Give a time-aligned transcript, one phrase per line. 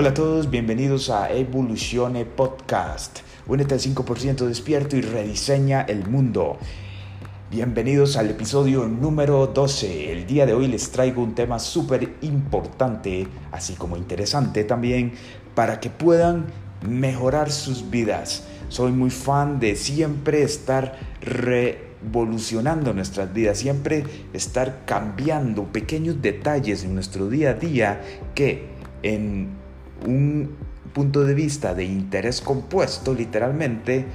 [0.00, 3.18] Hola a todos, bienvenidos a Evolucione Podcast.
[3.48, 6.56] Únete al 5% despierto y rediseña el mundo.
[7.50, 10.12] Bienvenidos al episodio número 12.
[10.12, 15.14] El día de hoy les traigo un tema súper importante, así como interesante también,
[15.56, 16.46] para que puedan
[16.88, 18.44] mejorar sus vidas.
[18.68, 26.94] Soy muy fan de siempre estar revolucionando nuestras vidas, siempre estar cambiando pequeños detalles en
[26.94, 28.00] nuestro día a día
[28.36, 29.57] que en
[30.06, 30.56] un
[30.92, 34.06] punto de vista de interés compuesto, literalmente,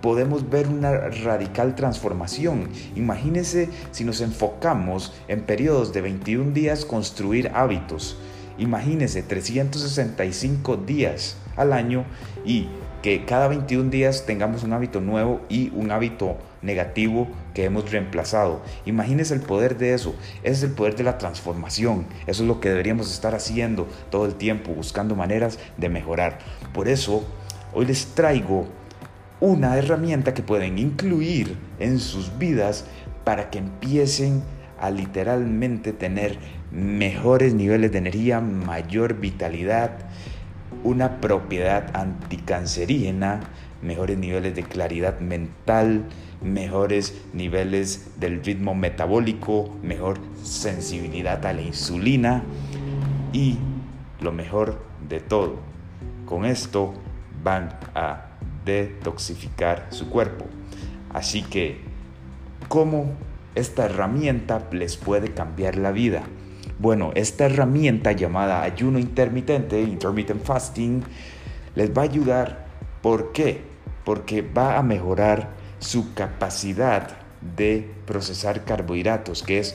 [0.00, 2.68] podemos ver una radical transformación.
[2.94, 8.16] Imagínense si nos enfocamos en periodos de 21 días construir hábitos.
[8.58, 12.04] Imagínense 365 días al año
[12.44, 12.68] y
[13.02, 18.62] que cada 21 días tengamos un hábito nuevo y un hábito negativo que hemos reemplazado.
[18.86, 20.14] Imagínense el poder de eso.
[20.42, 22.06] Ese es el poder de la transformación.
[22.26, 26.38] Eso es lo que deberíamos estar haciendo todo el tiempo, buscando maneras de mejorar.
[26.72, 27.24] Por eso,
[27.72, 28.66] hoy les traigo
[29.40, 32.84] una herramienta que pueden incluir en sus vidas
[33.24, 34.42] para que empiecen
[34.80, 36.38] a literalmente tener
[36.70, 39.92] mejores niveles de energía, mayor vitalidad,
[40.84, 43.40] una propiedad anticancerígena,
[43.82, 46.04] mejores niveles de claridad mental,
[46.40, 52.42] mejores niveles del ritmo metabólico, mejor sensibilidad a la insulina
[53.32, 53.58] y
[54.20, 55.56] lo mejor de todo,
[56.26, 56.94] con esto
[57.42, 58.26] van a
[58.64, 60.46] detoxificar su cuerpo.
[61.10, 61.80] Así que,
[62.68, 63.12] ¿cómo
[63.54, 66.22] esta herramienta les puede cambiar la vida?
[66.78, 71.02] Bueno, esta herramienta llamada ayuno intermitente, intermittent fasting,
[71.74, 72.66] les va a ayudar.
[73.02, 73.62] ¿Por qué?
[74.04, 77.16] Porque va a mejorar su capacidad
[77.56, 79.74] de procesar carbohidratos, que es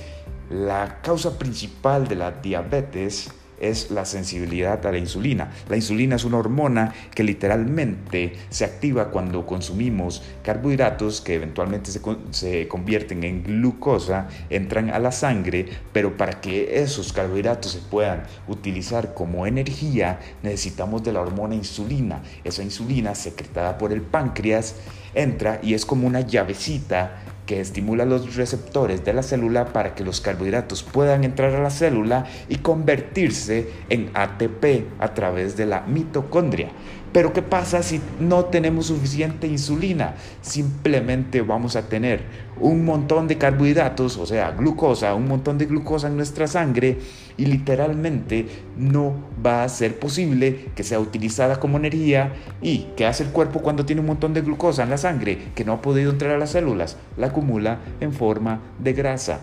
[0.50, 3.32] la causa principal de la diabetes
[3.64, 5.52] es la sensibilidad a la insulina.
[5.70, 12.02] La insulina es una hormona que literalmente se activa cuando consumimos carbohidratos que eventualmente se,
[12.32, 18.24] se, convierten en glucosa, entran a la sangre, pero para que esos carbohidratos se puedan
[18.48, 22.22] utilizar como energía necesitamos de la hormona insulina.
[22.44, 24.76] Esa insulina secretada por el páncreas
[25.14, 30.04] entra y es como una llavecita que estimula los receptores de la célula para que
[30.04, 35.82] los carbohidratos puedan entrar a la célula y convertirse en ATP a través de la
[35.82, 36.70] mitocondria.
[37.14, 40.16] Pero ¿qué pasa si no tenemos suficiente insulina?
[40.42, 42.24] Simplemente vamos a tener
[42.60, 46.98] un montón de carbohidratos, o sea, glucosa, un montón de glucosa en nuestra sangre
[47.38, 48.48] y literalmente
[48.78, 49.14] no
[49.46, 53.86] va a ser posible que sea utilizada como energía y ¿qué hace el cuerpo cuando
[53.86, 56.52] tiene un montón de glucosa en la sangre que no ha podido entrar a las
[56.52, 56.98] células?
[57.16, 59.42] La acumula en forma de grasa.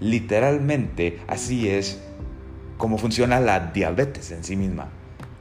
[0.00, 2.00] Literalmente así es
[2.76, 4.95] como funciona la diabetes en sí misma.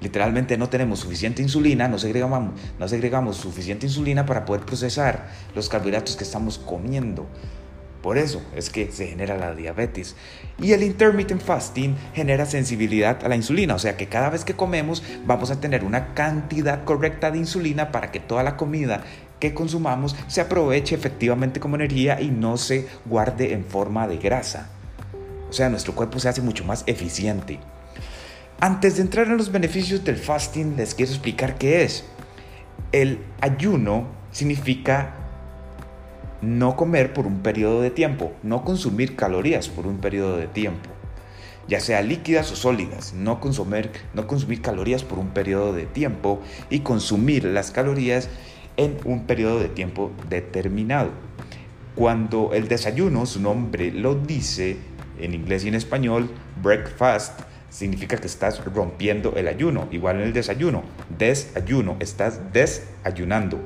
[0.06, 5.68] Literalmente no tenemos suficiente insulina, no segregamos, no segregamos suficiente insulina para poder procesar los
[5.68, 7.26] carbohidratos que estamos comiendo.
[8.04, 10.16] Por eso es que se genera la diabetes.
[10.62, 13.74] Y el intermittent fasting genera sensibilidad a la insulina.
[13.74, 17.92] O sea que cada vez que comemos vamos a tener una cantidad correcta de insulina
[17.92, 19.04] para que toda la comida
[19.40, 24.70] que consumamos se aproveche efectivamente como energía y no se guarde en forma de grasa.
[25.50, 27.60] O sea, nuestro cuerpo se hace mucho más eficiente.
[28.62, 32.06] Antes de entrar en los beneficios del fasting, les quiero explicar qué es.
[32.94, 35.14] El ayuno significa
[36.42, 40.90] no comer por un periodo de tiempo, no consumir calorías por un periodo de tiempo,
[41.68, 46.42] ya sea líquidas o sólidas, no consumir, no consumir calorías por un periodo de tiempo
[46.70, 48.30] y consumir las calorías
[48.78, 51.10] en un periodo de tiempo determinado.
[51.96, 54.78] Cuando el desayuno, su nombre lo dice
[55.20, 56.30] en inglés y en español,
[56.64, 57.42] breakfast,
[57.76, 59.90] significa que estás rompiendo el ayuno.
[59.92, 60.84] Igual en el desayuno,
[61.18, 63.60] desayuno, estás desayunando.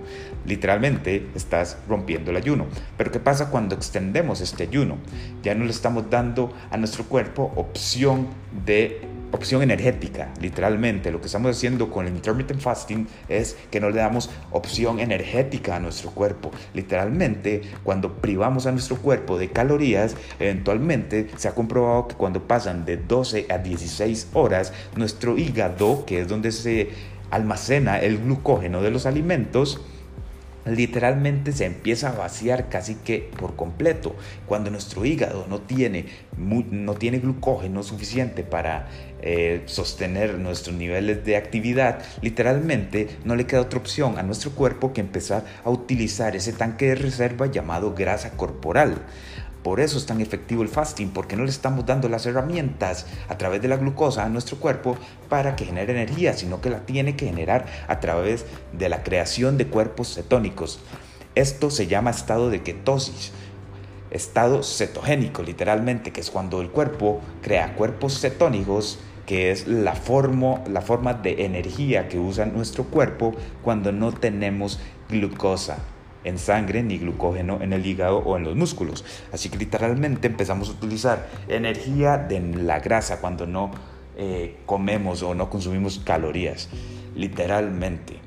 [0.46, 2.66] Literalmente estás rompiendo el ayuno.
[2.98, 4.98] Pero ¿qué pasa cuando extendemos este ayuno?
[5.44, 8.28] Ya no le estamos dando a nuestro cuerpo opción
[8.66, 9.02] de
[9.32, 11.12] opción energética, literalmente.
[11.12, 15.76] Lo que estamos haciendo con el intermittent fasting es que no le damos opción energética
[15.76, 16.52] a nuestro cuerpo.
[16.74, 22.86] Literalmente, cuando privamos a nuestro cuerpo de calorías, eventualmente se ha comprobado que cuando pasan
[22.86, 26.90] de 12 a 16 horas, nuestro hígado, que es donde se
[27.32, 29.82] almacena el glucógeno de los alimentos,
[30.66, 34.16] literalmente se empieza a vaciar casi que por completo.
[34.46, 36.06] Cuando nuestro hígado no tiene,
[36.38, 38.88] no tiene glucógeno suficiente para
[39.22, 44.94] eh, sostener nuestros niveles de actividad, literalmente no le queda otra opción a nuestro cuerpo
[44.94, 48.96] que empezar a utilizar ese tanque de reserva llamado grasa corporal.
[49.64, 53.38] Por eso es tan efectivo el fasting, porque no le estamos dando las herramientas a
[53.38, 54.98] través de la glucosa a nuestro cuerpo
[55.28, 59.58] para que genere energía, sino que la tiene que generar a través de la creación
[59.58, 60.80] de cuerpos cetónicos.
[61.36, 63.32] Esto se llama estado de ketosis,
[64.12, 70.64] estado cetogénico literalmente, que es cuando el cuerpo crea cuerpos cetónicos que es la forma,
[70.68, 75.78] la forma de energía que usa nuestro cuerpo cuando no tenemos glucosa
[76.24, 79.06] en sangre ni glucógeno en el hígado o en los músculos.
[79.32, 83.72] Así que literalmente empezamos a utilizar energía de la grasa cuando no
[84.18, 86.70] eh, comemos o no consumimos calorías.
[87.16, 88.18] Literalmente.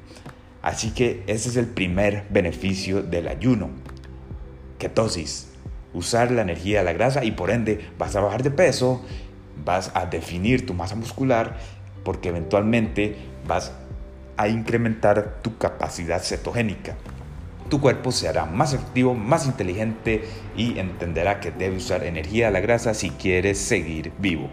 [0.63, 3.71] Así que ese es el primer beneficio del ayuno.
[4.79, 5.49] Ketosis.
[5.95, 9.03] Usar la energía de la grasa y por ende vas a bajar de peso,
[9.63, 11.59] vas a definir tu masa muscular
[12.03, 13.17] porque eventualmente
[13.47, 13.73] vas
[14.39, 16.97] a incrementar tu capacidad cetogénica
[17.73, 22.53] tu cuerpo se hará más efectivo, más inteligente y entenderá que debe usar energía de
[22.53, 24.51] la grasa si quieres seguir vivo.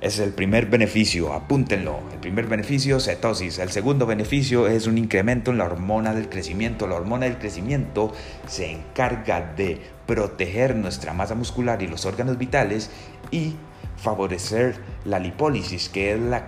[0.00, 1.98] Es el primer beneficio, apúntenlo.
[2.12, 3.58] El primer beneficio, cetosis.
[3.58, 6.86] El segundo beneficio es un incremento en la hormona del crecimiento.
[6.86, 8.12] La hormona del crecimiento
[8.46, 12.92] se encarga de proteger nuestra masa muscular y los órganos vitales
[13.32, 13.56] y
[13.96, 16.44] favorecer la lipólisis, que es la,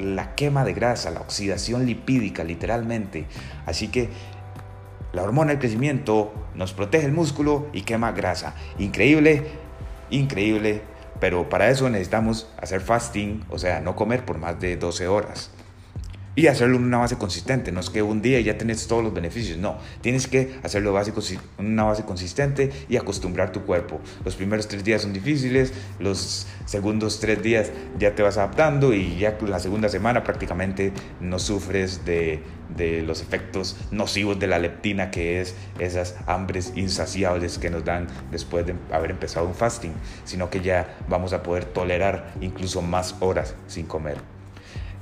[0.00, 3.26] la quema de grasa, la oxidación lipídica literalmente.
[3.66, 4.10] Así que
[5.12, 8.54] la hormona del crecimiento nos protege el músculo y quema grasa.
[8.78, 9.46] Increíble,
[10.10, 10.82] increíble,
[11.20, 15.51] pero para eso necesitamos hacer fasting, o sea, no comer por más de 12 horas
[16.34, 17.72] y hacerlo en una base consistente.
[17.72, 19.78] No es que un día ya tenés todos los beneficios, no.
[20.00, 24.00] Tienes que hacerlo en una base consistente y acostumbrar tu cuerpo.
[24.24, 29.18] Los primeros tres días son difíciles, los segundos tres días ya te vas adaptando y
[29.18, 32.42] ya la segunda semana prácticamente no sufres de,
[32.76, 38.06] de los efectos nocivos de la leptina, que es esas hambres insaciables que nos dan
[38.30, 39.92] después de haber empezado un fasting,
[40.24, 44.31] sino que ya vamos a poder tolerar incluso más horas sin comer.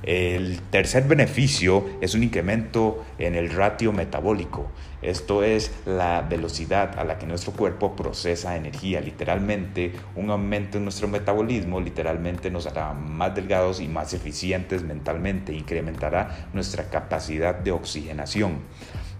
[0.03, 4.71] El tercer beneficio es un incremento en el ratio metabólico.
[5.03, 8.99] Esto es la velocidad a la que nuestro cuerpo procesa energía.
[8.99, 15.53] Literalmente, un aumento en nuestro metabolismo literalmente nos hará más delgados y más eficientes mentalmente.
[15.53, 18.59] Incrementará nuestra capacidad de oxigenación.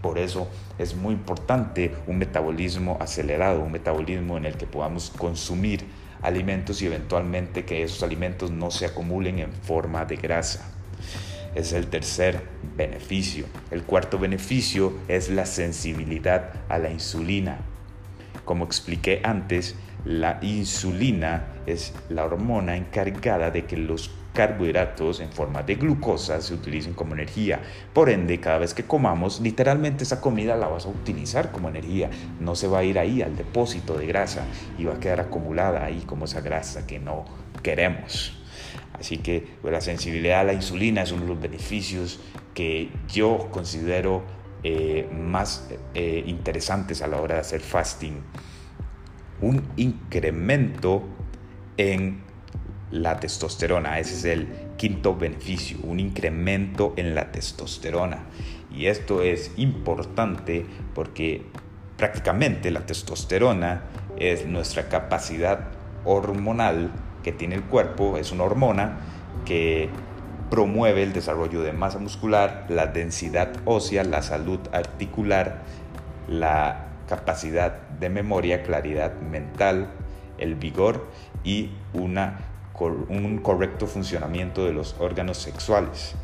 [0.02, 0.48] Por eso
[0.80, 5.86] es muy importante un metabolismo acelerado, un metabolismo en el que podamos consumir
[6.24, 10.71] alimentos y eventualmente que esos alimentos no se acumulen en forma de grasa.
[11.56, 12.42] Es el tercer
[12.78, 13.46] beneficio.
[13.72, 17.60] El cuarto beneficio es la sensibilidad a la insulina.
[18.46, 19.76] Como expliqué antes,
[20.06, 26.54] la insulina es la hormona encargada de que los carbohidratos en forma de glucosa se
[26.54, 27.60] utilicen como energía.
[27.94, 32.10] Por ende, cada vez que comamos, literalmente esa comida la vas a utilizar como energía.
[32.40, 34.46] No se va a ir ahí al depósito de grasa
[34.78, 37.26] y va a quedar acumulada ahí como esa grasa que no
[37.62, 38.41] queremos.
[38.94, 42.20] Así que la sensibilidad a la insulina es uno de los beneficios
[42.54, 44.24] que yo considero
[44.64, 48.22] eh, más eh, interesantes a la hora de hacer fasting.
[49.42, 51.04] Un incremento
[51.78, 52.22] en
[52.92, 53.98] la testosterona.
[54.00, 54.48] Ese es el
[54.78, 58.26] quinto beneficio, un incremento en la testosterona.
[58.72, 61.44] Y esto es importante porque
[61.98, 63.84] prácticamente la testosterona
[64.18, 65.70] es nuestra capacidad
[66.06, 66.92] hormonal
[67.24, 68.98] que tiene el cuerpo, es una hormona
[69.46, 69.90] que
[70.50, 75.62] promueve el desarrollo de masa muscular, la densidad ósea, la salud articular,
[76.28, 79.90] la capacidad de memoria, claridad mental,
[80.38, 81.08] el vigor
[81.44, 82.40] y una
[83.10, 86.16] un correcto funcionamiento de los órganos sexuales.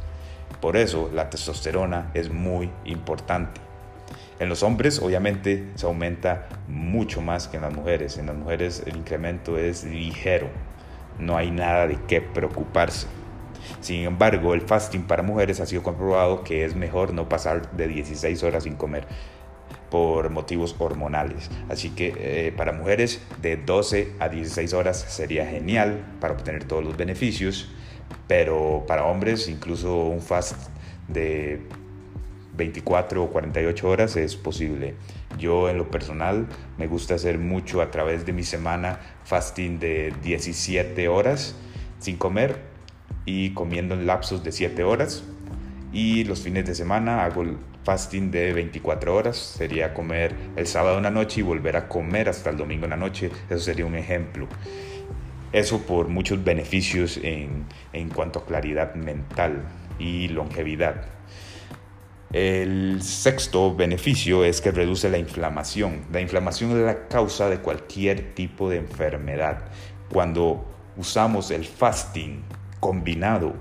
[0.59, 3.61] Por eso la testosterona es muy importante.
[4.39, 8.17] En los hombres obviamente se aumenta mucho más que en las mujeres.
[8.17, 10.47] En las mujeres el incremento es ligero.
[11.19, 13.07] No hay nada de qué preocuparse.
[13.81, 17.87] Sin embargo, el fasting para mujeres ha sido comprobado que es mejor no pasar de
[17.87, 19.07] 16 horas sin comer
[19.89, 21.49] por motivos hormonales.
[21.69, 26.83] Así que eh, para mujeres de 12 a 16 horas sería genial para obtener todos
[26.83, 27.69] los beneficios,
[28.27, 30.69] pero para hombres incluso un fast
[31.07, 31.61] de
[32.55, 34.95] 24 o 48 horas es posible.
[35.37, 40.13] Yo en lo personal me gusta hacer mucho a través de mi semana fasting de
[40.23, 41.55] 17 horas
[41.99, 42.59] sin comer
[43.25, 45.23] y comiendo en lapsos de 7 horas.
[45.93, 47.43] Y los fines de semana hago
[47.83, 52.27] fasting de 24 horas, sería comer el sábado en la noche y volver a comer
[52.27, 54.47] hasta el domingo en la noche, eso sería un ejemplo.
[55.53, 59.63] Eso por muchos beneficios en, en cuanto a claridad mental
[59.97, 61.05] y longevidad.
[62.33, 66.05] El sexto beneficio es que reduce la inflamación.
[66.11, 69.59] La inflamación es la causa de cualquier tipo de enfermedad.
[70.11, 70.65] Cuando
[70.97, 72.43] usamos el fasting
[72.81, 73.53] combinado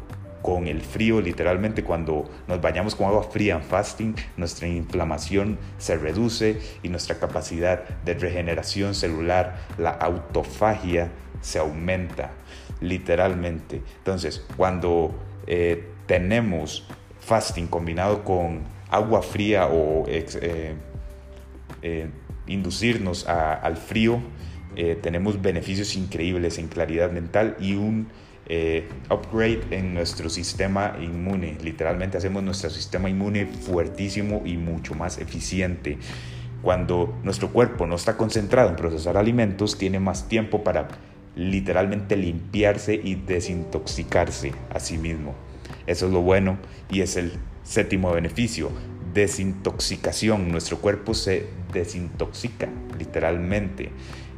[0.43, 5.97] con el frío, literalmente cuando nos bañamos con agua fría en fasting, nuestra inflamación se
[5.97, 12.33] reduce y nuestra capacidad de regeneración celular, la autofagia, se aumenta,
[12.81, 13.83] literalmente.
[13.99, 15.15] Entonces, cuando
[15.47, 16.87] eh, tenemos
[17.27, 20.75] fasting combinado con agua fría o eh,
[21.83, 22.11] eh,
[22.47, 24.21] inducirnos al frío,
[25.03, 28.09] tenemos beneficios increíbles en claridad mental y un
[28.49, 31.59] eh, upgrade en nuestro sistema inmune.
[31.65, 35.99] Literalmente hacemos nuestro sistema inmune fuertísimo y mucho más eficiente.
[36.63, 40.87] Cuando nuestro cuerpo no está concentrado en procesar alimentos, tiene más tiempo para
[41.35, 45.35] literalmente limpiarse y desintoxicarse a sí mismo.
[45.87, 46.59] Eso es lo bueno
[46.91, 48.71] y es el séptimo beneficio.
[49.15, 50.51] Desintoxicación.
[50.51, 53.91] Nuestro cuerpo se desintoxica literalmente.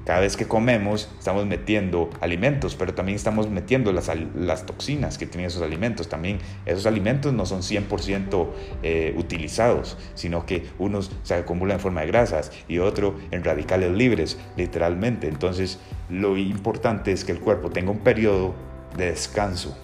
[0.04, 5.48] Cada vez que comemos estamos metiendo alimentos, pero también estamos metiendo las, toxinas que tienen
[5.48, 6.08] esos alimentos.
[6.08, 8.46] También esos alimentos no son 100%
[8.82, 13.92] eh, utilizados, sino que unos se acumulan en forma de grasas y otro en radicales
[13.92, 15.28] libres, literalmente.
[15.28, 15.78] Entonces
[16.08, 18.54] lo importante es que el cuerpo tenga un periodo
[18.96, 19.76] de descanso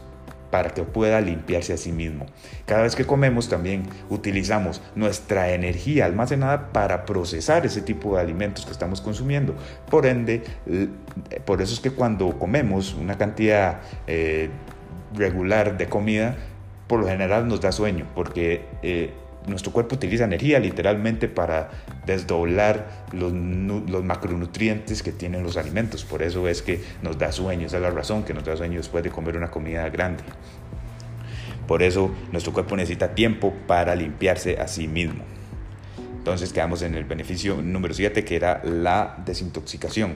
[0.54, 2.26] para que pueda limpiarse a sí mismo.
[2.64, 8.64] Cada vez que comemos también utilizamos nuestra energía almacenada para procesar ese tipo de alimentos
[8.64, 9.56] que estamos consumiendo.
[9.90, 10.44] Por ende,
[11.44, 14.48] por eso es que cuando comemos una cantidad eh,
[15.16, 16.36] regular de comida,
[16.86, 19.10] por lo general nos da sueño, porque eh,
[19.46, 21.70] nuestro cuerpo utiliza energía literalmente para
[22.06, 23.32] desdoblar los,
[24.02, 26.04] macronutrientes que tienen los alimentos.
[26.04, 28.78] Por eso es que nos da sueño, esa es la razón que nos da sueño
[28.78, 30.22] después de comer una comida grande.
[31.66, 35.24] Por eso nuestro cuerpo necesita tiempo para limpiarse a sí mismo.
[36.18, 40.14] Entonces quedamos en el beneficio número 7 que era la desintoxicación.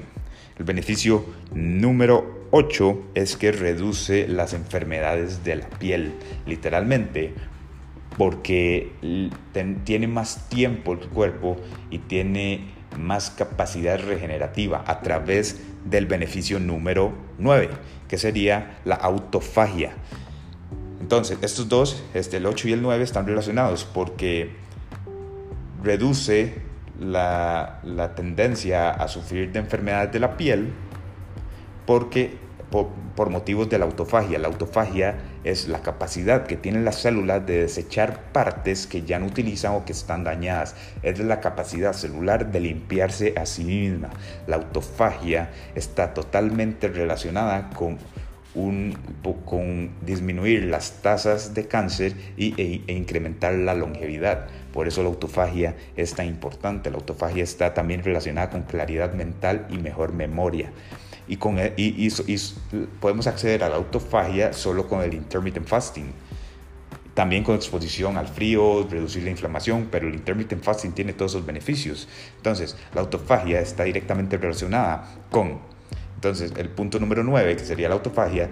[0.58, 6.14] El beneficio número 8 es que reduce las enfermedades de la piel.
[6.46, 7.34] Literalmente
[8.18, 8.92] porque
[9.84, 11.56] tiene más tiempo el cuerpo
[11.88, 17.70] y tiene más capacidad regenerativa a través del beneficio número 9,
[18.08, 19.92] que sería la autofagia.
[21.00, 24.50] Entonces, estos dos, este, el 8 y el 9, están relacionados porque
[25.82, 26.60] reduce
[27.00, 30.72] la, la tendencia a sufrir de enfermedades de la piel
[31.86, 34.38] porque por, motivos de la autofagia.
[34.38, 39.26] La autofagia es la capacidad que tienen las células de desechar partes que ya no
[39.26, 40.74] utilizan o que están dañadas.
[41.02, 44.10] Es la capacidad celular de limpiarse a sí misma.
[44.46, 47.98] La autofagia está totalmente relacionada con
[50.02, 54.46] disminuir las tasas de cáncer y, e, e, incrementar la longevidad.
[54.72, 56.90] Por eso la autofagia es tan importante.
[56.90, 60.72] La autofagia está también relacionada con claridad mental y mejor memoria
[61.28, 62.10] y, con e, y,
[63.00, 66.12] podemos acceder a la autofagia solo con el intermittent fasting.
[67.14, 71.44] También con exposición al frío, reducir la inflamación, pero el intermittent fasting tiene todos esos
[71.44, 72.08] beneficios.
[72.36, 75.58] Entonces, la autofagia está directamente relacionada con,
[76.14, 78.48] entonces, el punto número 9, que sería la autofagia,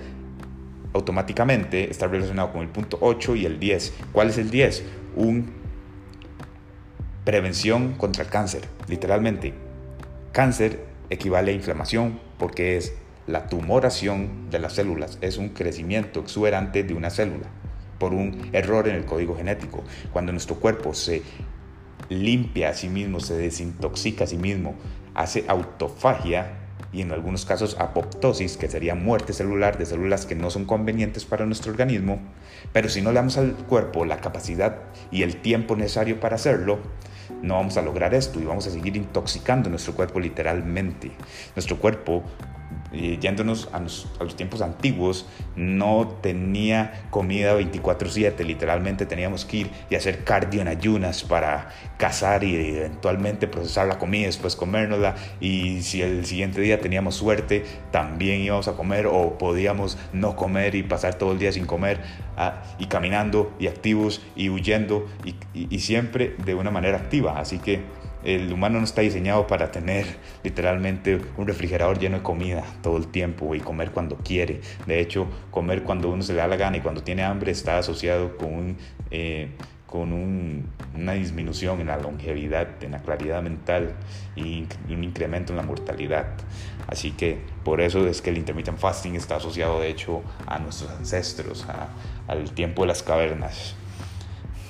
[0.92, 3.92] automáticamente está relacionado con el punto 8 y el 10.
[4.12, 4.82] ¿Cuál es el 10?
[5.14, 5.52] Un
[7.24, 9.52] prevención contra el cáncer, literalmente.
[10.32, 12.94] Cáncer equivale a inflamación porque es
[13.26, 17.48] la tumoración de las células, es un crecimiento exuberante de una célula
[17.98, 19.82] por un error en el código genético.
[20.12, 21.22] Cuando nuestro cuerpo se
[22.08, 24.74] limpia a sí mismo, se desintoxica a sí mismo,
[25.14, 26.55] hace autofagia
[26.92, 31.24] y en algunos casos apoptosis, que sería muerte celular de células que no son convenientes
[31.24, 32.20] para nuestro organismo,
[32.72, 34.78] pero si no le damos al cuerpo la capacidad
[35.10, 36.78] y el tiempo necesario para hacerlo,
[37.42, 41.10] no vamos a lograr esto y vamos a seguir intoxicando nuestro cuerpo literalmente.
[41.54, 42.22] Nuestro cuerpo
[42.92, 45.26] yéndonos a los, tiempos antiguos,
[45.56, 52.44] no tenía comida 24/7, literalmente teníamos que ir y hacer cardio en ayunas para cazar
[52.44, 55.16] y eventualmente procesar la comida, después comérnosla.
[55.40, 60.74] Y si el siguiente día teníamos suerte, también íbamos a comer o podíamos no comer
[60.74, 62.00] y pasar todo el día sin comer
[62.36, 65.06] ah, y caminando y activos y huyendo
[65.54, 67.80] y siempre de una manera activa, así que
[68.24, 70.06] el humano no está diseñado para tener
[70.42, 74.60] literalmente un refrigerador lleno de comida todo el tiempo y comer cuando quiere.
[74.86, 77.78] De hecho, comer cuando uno se le da la gana y cuando tiene hambre está
[77.78, 78.76] asociado con
[79.10, 79.50] eh,
[79.86, 80.12] con
[80.94, 83.94] una disminución en la longevidad, en la claridad mental
[84.34, 86.26] y un incremento en la mortalidad.
[86.88, 90.90] Así que por eso es que el intermittent fasting está asociado de hecho a nuestros
[90.90, 91.66] ancestros,
[92.26, 93.74] al tiempo de las cavernas.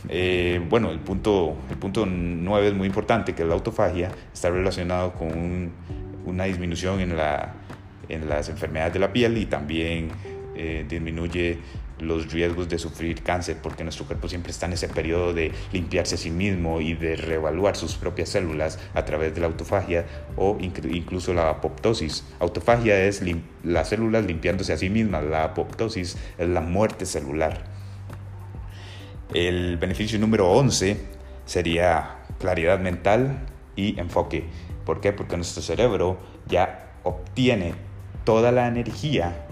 [0.08, 5.12] Eh, bueno, el punto, el punto 9 es muy importante, que la autofagia está relacionado
[5.12, 5.72] con
[6.24, 7.54] una disminución en, la,
[8.08, 10.08] en las enfermedades de la piel y también
[10.54, 11.58] eh, disminuye
[12.00, 16.16] los riesgos de sufrir cáncer, porque nuestro cuerpo siempre está en ese periodo de limpiarse
[16.16, 20.04] a sí mismo y de reevaluar sus propias células a través de la autofagia
[20.36, 22.24] o incluso la apoptosis.
[22.38, 23.22] Autofagia es
[23.64, 27.75] las células limpiándose a sí mismas, la apoptosis es la muerte celular.
[29.34, 30.96] El beneficio número 11
[31.44, 33.40] sería claridad mental
[33.74, 34.44] y enfoque.
[34.84, 35.12] ¿Por qué?
[35.12, 37.74] Porque nuestro cerebro ya obtiene
[38.24, 39.46] toda la energía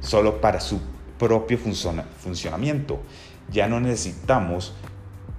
[0.00, 0.80] solo para su
[1.18, 3.00] propio funcionamiento.
[3.50, 4.74] Ya no necesitamos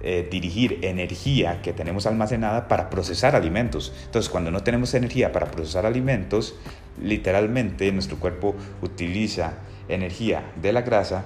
[0.00, 3.92] eh, dirigir energía que tenemos almacenada para procesar alimentos.
[4.04, 6.56] Entonces, cuando no tenemos energía para procesar alimentos,
[7.00, 9.54] literalmente nuestro cuerpo utiliza
[9.88, 11.24] energía de la grasa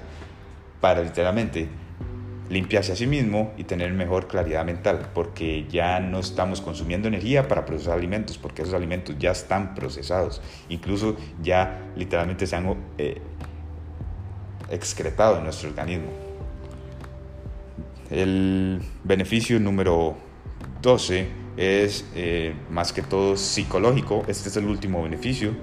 [0.81, 1.69] para literalmente
[2.49, 7.47] limpiarse a sí mismo y tener mejor claridad mental, porque ya no estamos consumiendo energía
[7.47, 13.21] para procesar alimentos, porque esos alimentos ya están procesados, incluso ya literalmente se han eh,
[14.69, 16.07] excretado en nuestro organismo.
[18.09, 20.15] El beneficio número
[20.81, 21.27] 12
[21.57, 24.23] es eh, más que todo psicológico.
[24.27, 25.53] Este es el último beneficio.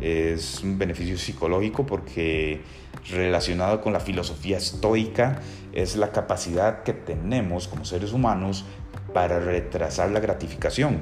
[0.00, 2.62] Es un beneficio psicológico porque
[3.08, 5.40] relacionado con la filosofía estoica
[5.72, 8.64] es la capacidad que tenemos como seres humanos
[9.12, 10.98] para retrasar la gratificación.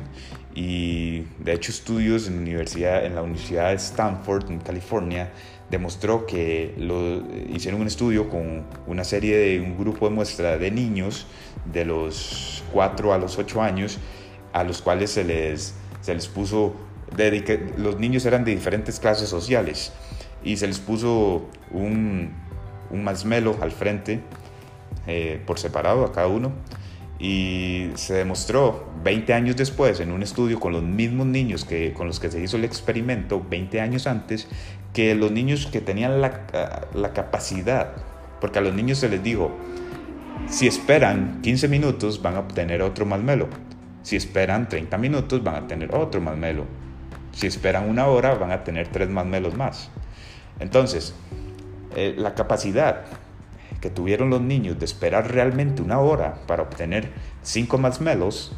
[0.54, 5.30] Y de hecho estudios en, la Universidad de Stanford, en California,
[5.70, 7.22] demostró que lo,
[7.54, 11.26] hicieron un estudio con una serie de un grupo de muestra de niños
[11.72, 13.98] de los 4 a los 8 años
[14.52, 16.74] a los cuales se les, se les puso,
[17.76, 19.92] los niños eran de diferentes clases sociales
[20.48, 22.30] y se les puso un,
[22.90, 24.20] un masmelo al frente
[25.06, 26.52] eh, por separado a cada uno
[27.18, 32.06] y se demostró 20 años después en un estudio con los mismos niños que, con
[32.06, 34.48] los que se hizo el experimento 20 años antes
[34.94, 37.92] que los niños que tenían la, la capacidad,
[38.40, 39.54] porque a los niños se les dijo,
[40.48, 43.48] si esperan 15 minutos van a obtener otro masmelo,
[44.02, 46.64] si esperan 30 minutos van a tener otro masmelo,
[47.32, 49.90] si esperan una hora van a tener tres masmelos más.
[50.60, 51.14] Entonces,
[51.96, 53.04] eh, la capacidad
[53.80, 57.10] que tuvieron los niños de esperar realmente una hora para obtener
[57.42, 58.52] cinco masmelos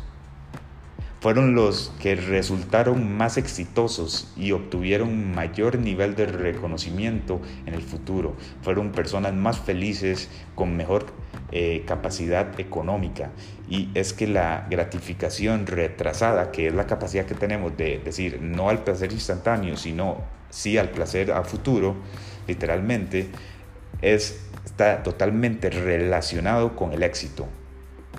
[1.21, 8.37] fueron los que resultaron más exitosos y obtuvieron mayor nivel de reconocimiento en el futuro.
[8.63, 11.07] Fueron personas más felices, con mejor
[11.53, 13.33] eh, capacidad económica.
[13.69, 18.71] Y es que la gratificación retrasada, que es la capacidad que tenemos de decir no
[18.71, 21.97] al placer instantáneo, sino sí al placer a futuro,
[22.47, 23.29] literalmente,
[24.03, 27.49] es, está totalmente relacionado con el éxito.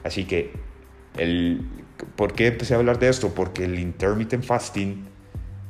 [0.03, 0.51] Así que
[1.17, 1.65] el,
[2.15, 3.29] ¿Por qué empecé a hablar de esto?
[3.33, 5.05] Porque el intermittent fasting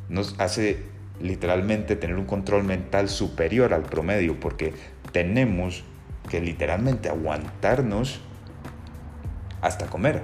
[0.10, 0.84] nos hace
[1.20, 4.74] literalmente tener un control mental superior al promedio, porque
[5.12, 5.84] tenemos
[6.30, 8.22] que literalmente aguantarnos
[9.62, 10.24] hasta comer.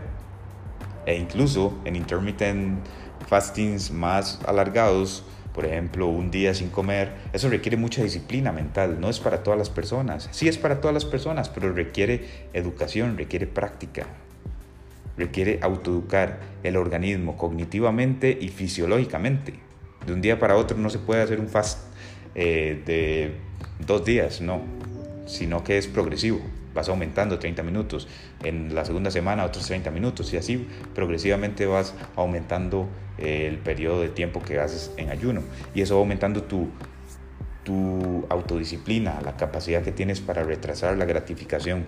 [1.06, 2.86] E incluso en intermittent
[3.28, 5.24] fastings más alargados,
[5.58, 9.58] por ejemplo, un día sin comer, eso requiere mucha disciplina mental, no es para todas
[9.58, 10.30] las personas.
[10.32, 14.06] Sí es para todas las personas, pero requiere educación, requiere práctica
[15.18, 19.56] requiere autoeducar el organismo cognitivamente y fisiológicamente.
[20.06, 21.80] De un día para otro no se puede hacer un fast
[22.36, 23.32] eh, de
[23.84, 24.62] dos días, no,
[25.26, 26.40] sino que es progresivo.
[26.78, 28.08] Vas aumentando 30 minutos,
[28.44, 32.88] en la segunda semana otros 30 minutos y así progresivamente vas aumentando
[33.18, 35.42] eh, el periodo de tiempo que haces en ayuno
[35.74, 36.70] y eso va aumentando tu
[37.68, 41.86] tu autodisciplina, la capacidad que tienes para retrasar la gratificación.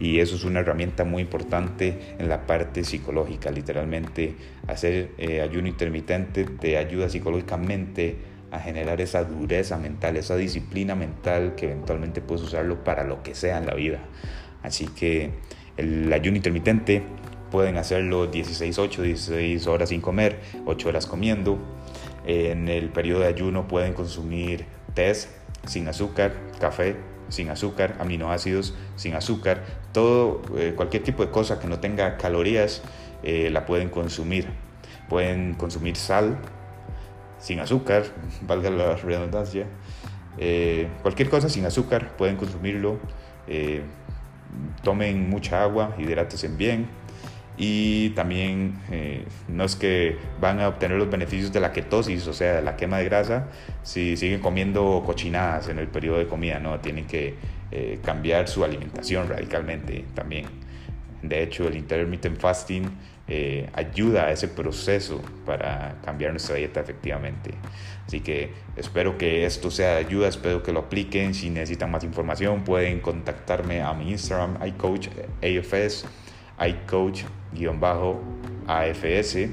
[0.00, 3.52] Y eso es una herramienta muy importante en la parte psicológica.
[3.52, 4.34] Literalmente,
[4.66, 8.16] hacer eh, ayuno intermitente te ayuda psicológicamente
[8.50, 13.34] a generar esa dureza mental, esa disciplina mental que eventualmente puedes usarlo para lo que
[13.34, 13.98] sea en la vida.
[14.62, 15.30] Así que
[15.76, 17.02] el ayuno intermitente
[17.50, 21.58] pueden hacerlo 16-8, 16 horas sin comer, 8 horas comiendo.
[22.26, 25.30] En el periodo de ayuno pueden consumir tés
[25.66, 26.96] sin azúcar, café
[27.28, 32.82] sin azúcar, aminoácidos sin azúcar, todo, eh, cualquier tipo de cosa que no tenga calorías
[33.22, 34.48] eh, la pueden consumir.
[35.08, 36.38] Pueden consumir sal
[37.40, 38.04] sin azúcar,
[38.46, 39.66] valga la redundancia.
[40.38, 42.98] Eh, cualquier cosa sin azúcar pueden consumirlo.
[44.82, 46.86] tomen mucha agua, hidrátense bien
[47.62, 52.32] y también eh, no es que van a obtener los beneficios de la ketosis, o
[52.32, 53.48] sea, de la quema de grasa,
[53.82, 57.34] si siguen comiendo cochinadas en el periodo de comida, no, tienen que
[57.70, 60.46] eh, cambiar su alimentación radicalmente también.
[61.22, 62.90] De hecho, el intermittent fasting
[63.32, 67.52] eh, ayuda a ese proceso para cambiar nuestra dieta efectivamente.
[68.04, 71.32] Así que espero que esto sea de ayuda, espero que lo apliquen.
[71.32, 76.06] Si necesitan más información, pueden contactarme a mi Instagram, iCoachAFS,
[76.58, 79.48] iCoach-AFS.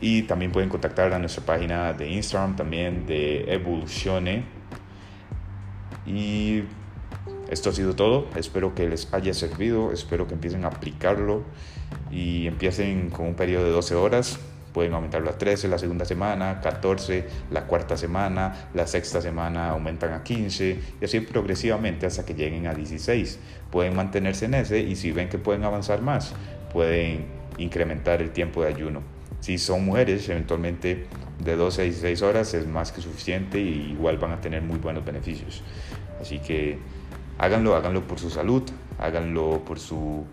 [0.00, 4.44] Y también pueden contactar a nuestra página de Instagram también de Evolucione.
[6.06, 6.62] Y
[7.50, 8.26] esto ha sido todo.
[8.36, 9.92] Espero que les haya servido.
[9.92, 11.42] Espero que empiecen a aplicarlo
[12.10, 14.38] y empiecen con un periodo de 12 horas.
[14.72, 20.12] Pueden aumentarlo a 13 la segunda semana, 14 la cuarta semana, la sexta semana aumentan
[20.12, 23.38] a 15 y así progresivamente hasta que lleguen a 16.
[23.70, 26.34] Pueden mantenerse en ese y si ven que pueden avanzar más,
[26.72, 29.02] pueden incrementar el tiempo de ayuno.
[29.40, 31.06] Si son mujeres, eventualmente
[31.42, 34.78] de 12 a 16 horas es más que suficiente y igual van a tener muy
[34.78, 35.62] buenos beneficios.
[36.20, 36.78] Así que
[37.38, 38.62] háganlo, háganlo por su salud,
[38.98, 40.24] háganlo por su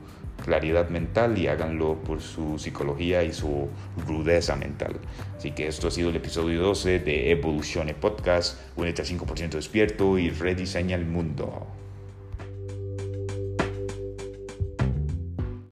[0.43, 3.69] claridad mental y háganlo por su psicología y su
[4.05, 4.95] rudeza mental.
[5.37, 8.59] Así que esto ha sido el episodio 12 de Evolucione Podcast.
[8.75, 11.67] Únete a 5% despierto y rediseña el mundo.